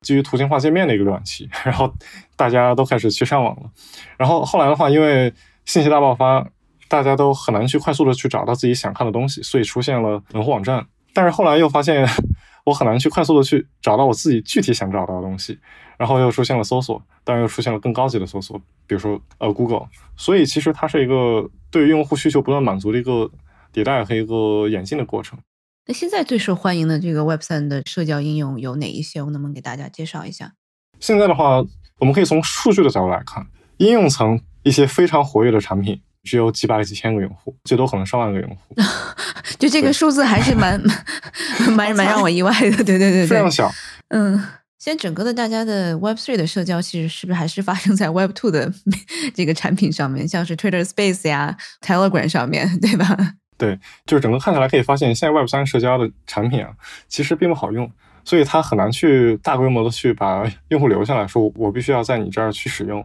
[0.00, 1.94] 基于图形化界面的一个浏览器， 然后
[2.34, 3.70] 大家都开始去上网了。
[4.16, 5.32] 然后后来的话，因为
[5.64, 6.48] 信息大爆发，
[6.88, 10.86] 大家都很难去快速的去找到自己想看的东西，所以出现了门户网站。
[11.14, 12.06] 但是后来又发现，
[12.64, 15.58] 我很难去快速的去找到我自己具体想找到的东西，
[15.96, 19.88] 然后又出现了搜索，当然又出现了更高级的搜索，比如说呃 Google。
[20.16, 23.30] 所以其实它是一个对于用户需求不断满足的一个
[23.72, 25.38] 迭代和一个演进的过程。
[25.86, 29.22] 那现在最受欢迎的这个 Web 三的社交应用有哪一些？
[29.22, 30.52] 我能不能给大家介绍一下？
[31.00, 31.64] 现在的话，
[31.98, 33.46] 我们可以从数据的角度来看，
[33.78, 35.98] 应用层一些非常活跃的产品。
[36.24, 38.74] 只有几百几千个用户，最多可能上万个用户，
[39.58, 40.80] 就这个数字还是蛮
[41.74, 42.70] 蛮蛮让我意外的。
[42.78, 43.70] 对对对对，非常小。
[44.08, 44.38] 嗯，
[44.78, 48.72] 现在整个的大家的 Web Three 的社交，其实是不是还是发生在 Web Two 的
[49.34, 53.16] 这个产品上面，像是 Twitter Space 呀、Telegram 上面对吧？
[53.56, 56.70] 对，就是整个看下来可以发现，现在 Web 三社交的产品啊，
[57.08, 57.90] 其实并不好用，
[58.24, 63.04] 所以它很难去大规模的去把用户留下来，说我必须要在你这儿去使用。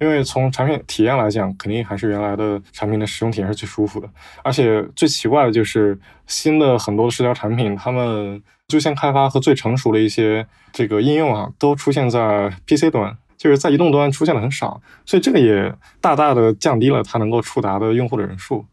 [0.00, 4.08] 因为从产品体验来讲，肯定还是原来的产品的使用体验是最舒服的。
[4.42, 14.80] 而且最奇怪的就是新的很多的社交产品，他们最先开发和最成熟的一些这个应用啊，都出现在 PC 端，就是在移动端出现的很少。
[15.04, 18.64] 所以这个也大大的降低了它能够触达的用户的人数。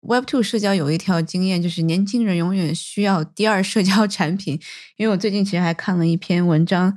[0.00, 4.58] Web Two 社交有一条经验，就是年轻人永远需要第二社交产品。
[4.96, 6.96] 因为我最近其实还看了一篇文章。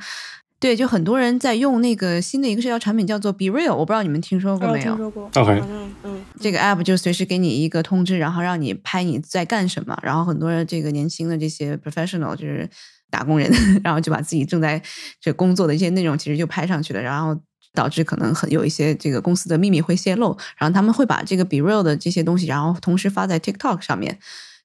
[0.60, 4.86] 对，就很多人在用那个新的一个社交产品，叫做 Be Real，我不知道你们听说过没有？
[4.86, 5.30] 听说过。
[5.36, 5.62] OK，
[6.04, 12.68] 嗯，这个 app 就随时给你一个通知，然后让你拍你在干什么，然后很多人这个年轻的这些 professional 就是
[13.12, 13.52] 打工人，
[13.84, 14.82] 然后就把自己正在
[15.22, 17.40] 这工作的一些内容其实就拍上去了，然后
[17.76, 24.18] 导致可能很有一些这个公司的秘密会泄露，然后他们会把这个 Be Real 的这些东西，然后同时发在 TikTok 上面，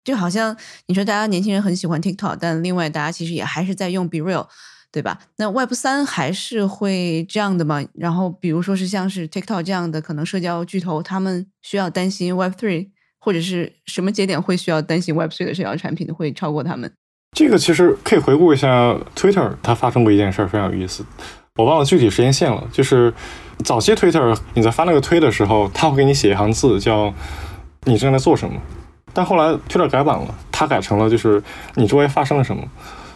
[0.02, 4.46] 就好像你说大家年轻人很喜欢 TikTok，但另外大家其实也还是在用 Be Real。
[4.92, 5.18] 对吧？
[5.36, 7.82] 那 Web 三还是会这样的吗？
[7.94, 16.92] 然后，比如说是像是 TikTok 这样的可能社交巨头，他们需要担心 Web three 或者是什么节点会需要担心 Web three 的社交产品会超过他们？
[17.34, 21.02] 这个其实可以回顾一下 Twitter，它发生过一件事儿非常有意思，
[21.56, 22.68] 我忘了具体时间线了。
[22.70, 23.14] 就是
[23.64, 27.14] 早期 Twitter 你在发那个推的时候，它会给你写一行字，叫
[27.84, 28.60] 你正在做什么。
[29.14, 31.42] 但后来 Twitter 改版了，它改成了就是
[31.76, 32.62] 你周围发生了什么，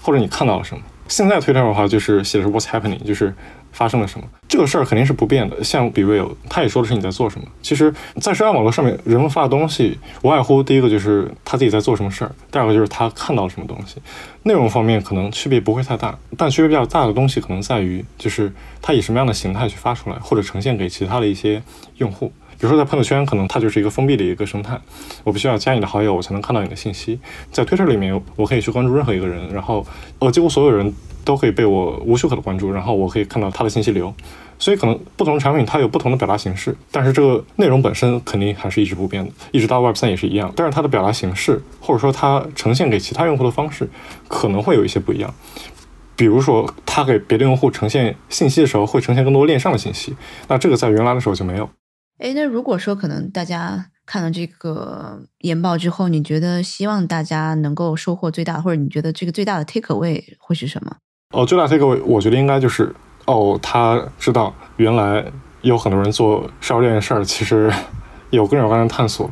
[0.01, 0.83] 或者你看到了什么。
[1.09, 3.35] 现在推特的话，就是写的是 What's happening，就是
[3.73, 4.27] 发生了什么。
[4.49, 5.63] 这个事儿肯定是不变的。
[5.63, 7.47] 像 Be Real，他也说的是你在做什么。
[7.63, 13.97] 其实，在社交网络上面，人们发的东西，无外乎第一个就是他自己在做什么事儿，第二个就是他看到了什么东西。
[14.45, 21.63] 内容方面可能区别不会太大，但区别比较大的东西可能在于，就是他以什么样的形态去发出来，或者呈现给其他的一些
[21.97, 22.33] 用户。
[22.59, 24.79] 比如说在朋友圈，可能它就是一个封闭的一个生态，
[25.25, 27.19] 我必须要加你的好友，我才能看到你的信息。
[27.53, 29.87] 在推特里面，我可以去关注任何一个人，然后
[30.19, 30.93] 呃，几乎所有人
[31.25, 34.13] 都可以被我无许可的关注，然后我可以看到他的信息流。
[34.59, 40.51] 所以可能不同的产品它有不同的表达形式，但是这个内容本身肯定还是一直不变的，一直到 Web 三也是一样。
[40.57, 43.87] 但是它的表达形式，或者说它呈现给其他用户的方式，
[44.29, 45.35] 可能会有一些不一样。
[46.17, 50.17] 比如说，它给别的用户呈现信息的时候，会呈现更多链上的信息，
[50.49, 51.69] 那这个在原来的时候就没有。
[52.19, 60.97] 哎，那如果说可能，大家看了这个研报之后，你觉得希望大家能够收获最大，或者你觉得这个最大的 take away 会是什么？
[61.35, 62.95] 哦，最大 take away，我觉得应该就是
[63.27, 65.25] 哦，他知道原来
[65.61, 67.71] 有很多人做社交这件事儿，其实
[68.31, 69.31] 有各种各样的探索，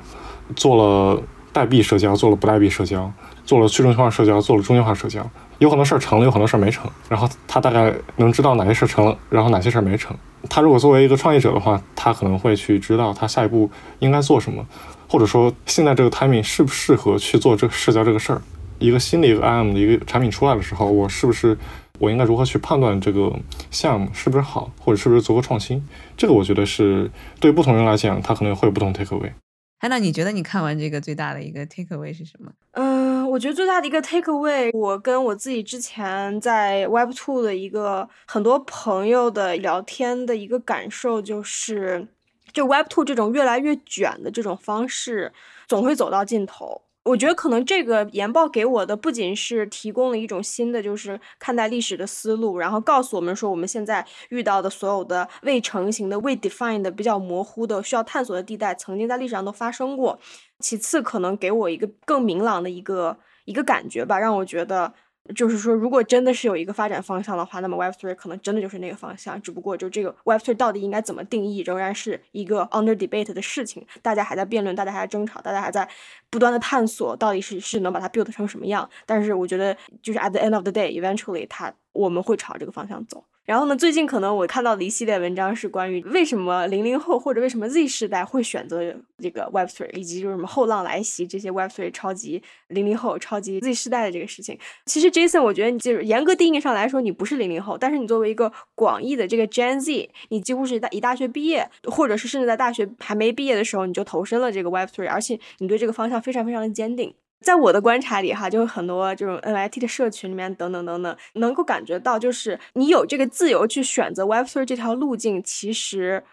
[0.55, 3.11] 做了代币社交，做了不代币社交，
[3.47, 5.27] 做了去中心化社交，做了中心化社交，
[5.59, 10.17] 有很多事儿成了，有很多事儿没成，然后他大概能知道哪些事儿成了，然后哪些事儿没成。
[10.51, 14.67] 他如果作为一个创业者的话，他可能会去知道他下一步应该做什么，
[15.09, 18.43] 或者说现在这个 timing 适不适合去做这个社交这个事儿。
[18.79, 21.57] 一个新的一个 IM 的一个产品出来的时候，我是不是
[21.99, 23.33] 我应该如何去判断这个
[23.71, 25.83] 项目是不是好，或者是不是足够创新？
[26.17, 29.31] 这个我觉得是对不同人来讲，他可能会有不同 take away。
[29.79, 32.51] 哎，那你觉得你看完这个最大的一个 take away 是什么？
[32.73, 32.94] 嗯。
[33.35, 42.07] 我觉得最大的一个 take away，我跟我自己之前在 Web Two 的一个很多朋友的聊天的一个感受就是，
[42.53, 45.33] 就 Web Two 这种越来越卷的这种方式，
[45.67, 46.83] 总会走到尽头。
[47.05, 60.19] 我觉得可能这个研报给我的不仅是提供了一种新的就是看待历史的思路，然后告诉我们说我们现在遇到的所有的未成型的、未 defined 的、比较模糊的、需要探索的地带，曾经在历史上都发生过。
[60.61, 64.95] 其次，可能给我一个更明朗的一个一个感觉吧，让我觉得
[65.35, 69.41] 就是说，如果真的是有一个发展方向的话，那么 Web3 可能真的就是那个方向。
[69.41, 73.87] 只不过就这个 Web3 到底应该怎么定义，仍然是一个 under debate 的事情。
[74.03, 75.89] 大家还在辩论，大家还在争吵，大家还在
[76.29, 78.89] 不断的探索，到底是是能把它 build 成什么样。
[79.07, 83.25] 但是我觉得，就是 at the end of the day，eventually 它我们会朝这个方向走。
[83.45, 94.59] 然后呢，最近可能我看到的一系列文章是关于为什么零零后或者为什么 Z 世代会选择这个 Web3，以及就是什么后浪来袭这些 Web3 超级零零后、超级 Z 世代的这个事情。
[94.87, 107.15] 其实 Jason，我觉得你就是严格定义上来说，你不是零零后，但是你作为一个广义的这个 Gen Z，你几乎是大一大学毕业，或者是甚至在大学还没毕业的时候你就投身了这个 Web3，而且你对这个方向非常非常的坚定。
[107.45, 116.25] 在我的观察里，哈，就是很多这种 NIT 的社群里面，等等等等，能够感觉到，就是你有这个自由去选择 Web3 这条路径，其实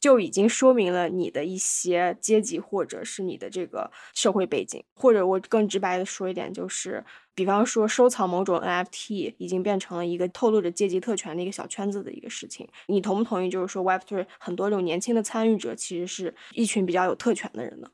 [0.00, 12.68] 就已经说明了你的一些阶级，或者是你的这个社会背景，或者我更直白的说一点，就是比方说收藏某种 NFT 已经变成了一个透露着阶级特权的一个小圈子的一个事情。
[12.86, 13.50] 你同不同意？
[13.50, 17.88] 就是说 Web3 很多这种年轻的参与者，其实是一群比较有特权的人呢？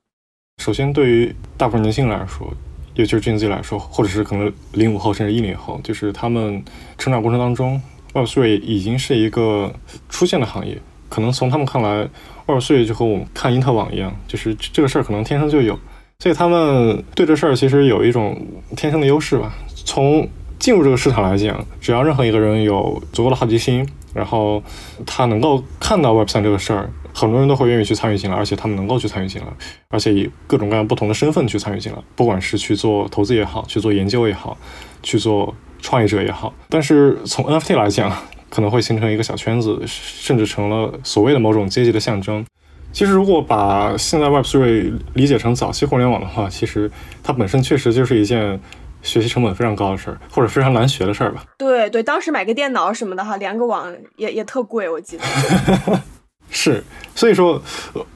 [0.69, 2.47] 首先，对于大部分年轻人来说，
[2.93, 6.63] 尤其是 Gen Z 来说，或者是可能零五后甚至一零后，就是他们
[6.99, 7.81] 成长过程当中
[8.13, 9.73] ，Web3 已经是一个
[10.11, 10.77] 出现的行业。
[11.09, 12.07] 可能从他们看来
[12.47, 15.75] ，Web3 就和我们看因特网一样，就是这个事儿可能天生就有，
[16.19, 18.39] 所以他们对这事儿其实有一种
[18.77, 19.55] 天生的优势吧。
[19.75, 20.29] 从
[20.59, 24.63] 进入这个市场来讲，只要任何一个人有足够的好奇心，然后
[25.07, 26.91] 他能够看到 Web3 这个事儿。
[27.19, 29.49] 很多人都会愿意去参与进来，而且他们能够去参与进来，
[29.89, 34.57] 而且以各种各样不同的身份去参与进来，不管是去做投资也好，去做研究也好，
[35.03, 35.53] 去做
[35.83, 36.55] 创业者也好。
[36.69, 38.17] 但是从 NFT 来讲，
[38.49, 42.47] 可能会形成一个小圈子，甚至成了所谓的某种阶级的象征。
[42.93, 46.91] 其实，如果把现在 Web3 理解成早期互联网的话，其实
[47.23, 48.59] 它本身确实就是一件
[49.03, 51.45] 学习成本非常高的事儿，或者非常难学的事儿吧。
[51.59, 55.25] 对对，当时买个电脑什么的哈，连个网也也特贵，我记得。
[56.51, 56.83] 是，
[57.15, 57.61] 所以说，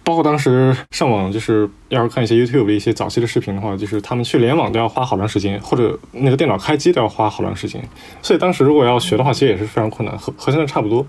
[0.03, 7.83] 包括当时上网，就是要是看一些 YouTube 的一些早期的视频的话，就是他们去联网都要花好长时间，或者那个电脑开机都要花好长时间。
[8.23, 11.07] 所以当时如果要学的话，其实也是非常困难，和和现在差不多。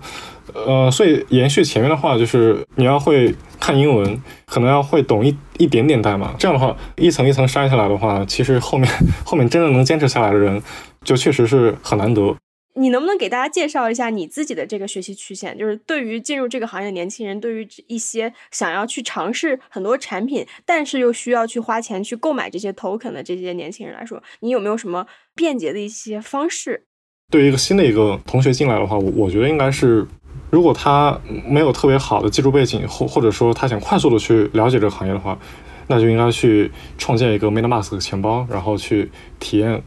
[0.52, 6.34] 呃，所以延续前面的话，就是你要会看英文，可能要会懂一一点点代码。
[6.38, 8.88] 这样的话，一层一层筛下来的话，其实后面
[9.24, 10.62] 后面真正能坚持下来的人，
[11.02, 12.36] 就确实是很难得。
[12.76, 15.56] 你能不能给大家介绍一下你自己的这个学习曲线？
[15.56, 26.84] 就是对于进入这个行业的年轻人，对于一些想要去尝试很多产品，但是又需要去花钱去购买这些 token 的这些年轻人来说，你有没有什么便捷的一些方式？
[27.30, 30.04] 对于一个新的一个同学进来的话，我我觉得应该是，
[30.50, 35.38] 如果他没有特别好的技术背景，或或者说他想快速的去了解这个行业的话，
[35.86, 39.82] 那就应该去创建一个 MetaMask 的钱包，然后去体验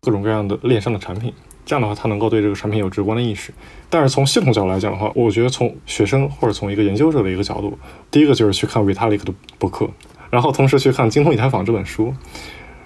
[0.00, 1.32] 各种各样的链上的产品。
[1.64, 3.52] 这样的话，他能够对这个产品有直观的意识。
[3.88, 7.78] 但是从系统角度来讲的话，我觉得从学生或者从一个研究者的一个角度，
[8.10, 9.88] 第一个就是去看 Vitalik 的博客，
[10.30, 12.14] 然后同时去看《精通以太坊》这本书，因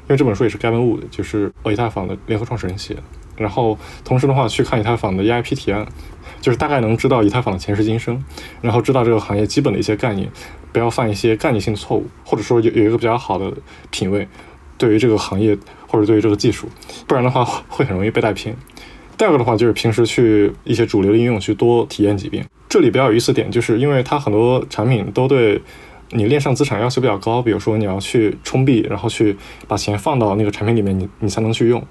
[0.09, 3.03] 为这本书也是 Gavin Wood，就是以太坊的联合创始人写的。
[3.37, 5.87] 然后同时的话，去看以太坊的 EIP 提案，
[6.41, 8.23] 就是大概能知道以太坊的前世今生，
[8.61, 10.29] 然后知道这个行业基本的一些概念，
[10.73, 13.53] 不要犯一些概念性错误，或者说有有一个比较好的
[13.91, 14.27] 品味。
[14.77, 16.69] 对于这个行业或者对于这个技术，
[17.09, 18.55] 不然的话会很容易被带偏。
[19.17, 22.47] 第二个的话就是平时去一些主流的应用去多体验几遍。
[22.69, 25.61] 这里比较有意思点，就是因为它很多产品都对
[26.11, 31.83] 你链上资产要求比较高，比如说你要去充币，然后去把钱放到那个产品里面，你你才能去用。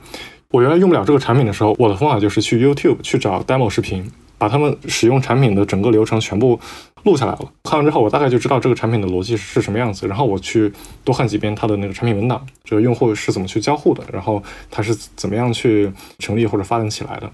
[0.51, 6.60] 我原来用不了这个产品的时候，我的方法就是去 YouTube 去找 demo 视频，把他们使用产品的整个流程全部。
[7.04, 10.69] 录下来了，看完之后我大概就知道这个产品的逻辑是什么样子，然后我去
[11.06, 17.32] 多看几遍它的那个产品文档，这个用户是怎么去交互的，然后它是怎么样去成立或者发展起来的。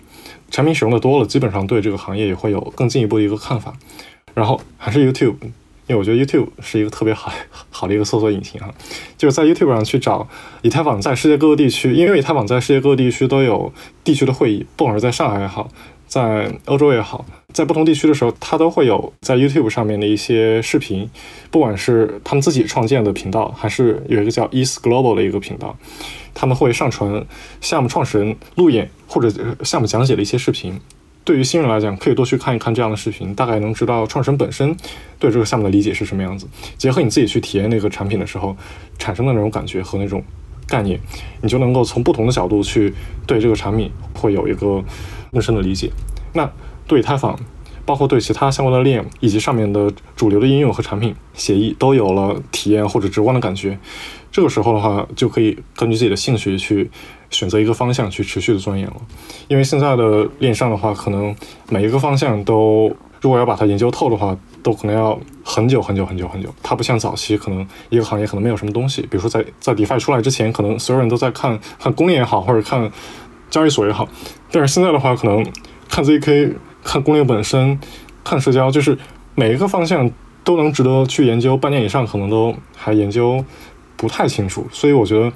[0.51, 3.73] 产品使用的多了，基本上对这个行业也会有更进一步的一个看法。
[4.35, 5.37] 然后还是 YouTube，
[5.87, 7.31] 因为我觉得 YouTube 是一个特别好
[7.71, 8.71] 好的一个搜索引擎啊，
[9.17, 10.27] 就是在 YouTube 上去找
[10.61, 15.71] 以太坊在世界各个地区，因为以太坊在世界各个地区都有地区的会议，不管是在上海也好。
[16.13, 21.09] 在欧洲也好，在不同地区的时候，它都会有在 YouTube 上面的一些视频，
[21.49, 25.75] 不管是他们自己创建的频道，还是有一个叫 East Global 的一个频道，
[26.35, 27.25] 他们会上传
[27.61, 30.79] 项目创始人路演或者项目讲解的一些视频。
[31.23, 34.77] 对于新人来讲，可以多去看一看这样的视频，大概能知道创始人本身
[35.17, 36.47] 对这个项目的理解是什么样子。
[36.77, 38.55] 结合你自己去体验那个产品的时候
[38.99, 40.23] 产生的那种感觉和那种
[40.67, 40.99] 概念，
[41.41, 42.93] 你就能够从不同的角度去
[43.25, 44.83] 对这个产品会有一个。
[45.33, 45.91] 更深的理解。
[46.33, 46.49] 那
[46.87, 47.37] 对以太坊，
[47.85, 53.77] 包括对其他相关的链以及上面的主流的应用和产品协议都有了体验或者直观的感觉。
[54.31, 56.89] 这个时候的话，就可以根据自己的兴趣去
[57.29, 58.95] 选择一个方向去持续的钻研了。
[59.47, 61.35] 因为现在的链上的话，可能
[61.69, 66.49] 每一个方向都如果要把它研究透的话，都可能要很久很久很久很久。
[66.63, 72.91] 它不像早期，可能一个行业可能没有什么东西，比如说在在 DeFi 出来之前，可能所有人都在看看公链也好，或者看
[73.53, 74.09] 交易所也好。
[74.51, 75.45] 但是现在的话，可能
[75.87, 76.55] 看 ZK。
[76.85, 77.79] 看公链本身，
[78.25, 78.97] 看社交，就是
[79.35, 80.11] 每一个方向
[80.43, 83.41] 都能值得去研究，半年以上可能都还研究
[83.95, 85.31] 不太清楚，所以我觉得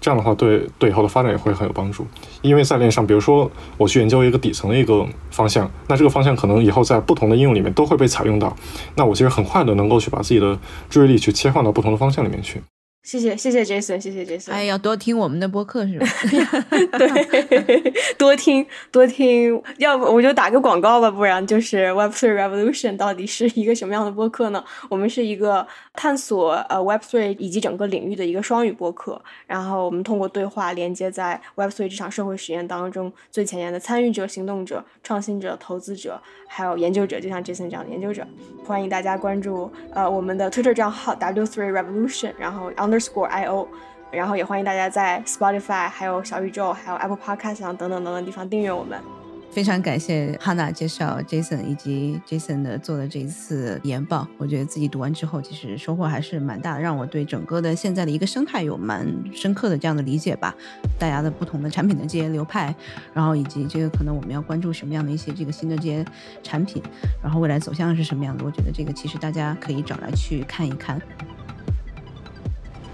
[0.00, 2.04] 这样的话对对以后的发展也会很有帮助。
[2.42, 8.56] 因为在链上，比如说我去研究一个底层的一个方向，那这个方向可能以后在不同的应用里面都会被采用到，
[8.96, 10.58] 那我其实很快的能够去把自己的
[10.88, 12.60] 注意力去切换到不同的方向里面去。
[13.02, 14.52] 谢谢谢谢 Jason，谢谢 Jason。
[14.52, 16.06] 哎，要多听我们的播客是吧？
[16.98, 19.60] 对， 多听多听。
[19.78, 24.62] 要不我就打个广告吧，不然就是 Web3 Revolution 到底是一个什么样的播客呢？
[24.90, 29.20] 我们是一个探索呃 Web3 以及整个领域的一个双语播客。
[29.46, 38.26] 然后我们通过对话连接在 Web3 这场社会实验当中最前沿的参与者、行动者、创新者、投资者，还有研究者，就像 Jason 这样的研究者。
[38.64, 43.68] 欢迎大家关注呃我们的 Twitter 账号 W3 Revolution，然后 underscore I O，
[44.10, 48.98] 然后也欢迎大家在 Spotify、还有小宇宙、还有 Apple Podcast 上等等等等地方订阅我们。
[49.52, 60.54] 非常感谢 Hanna 介绍 Jason 以及 Jason 的做的这一次研报，我觉得自己读完之后，其实收获还是蛮大的，让我对整个的现在的一个生态有蛮深刻的这样的理解吧。
[61.00, 62.72] 大家的不同的产品的这些流派，
[63.12, 66.04] 然后以及这个可能我们要关注什么样的一些这个新的这些
[66.44, 66.80] 产品，
[67.20, 71.02] 然后未来走向是什么样的，我觉得这个其实大家可以找来去看一看。